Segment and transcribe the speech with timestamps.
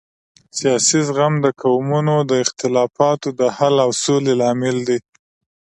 [0.57, 4.99] سیاسي زغم د قومونو د اختلافاتو د حل او سولې لامل دی